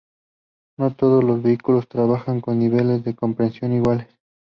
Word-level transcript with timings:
No 0.79 0.89
todos 0.95 1.23
los 1.23 1.43
vehículos 1.43 1.87
trabajan 1.87 2.41
con 2.41 2.57
niveles 2.57 3.03
de 3.03 3.15
compresión 3.15 3.71
iguales. 3.71 4.07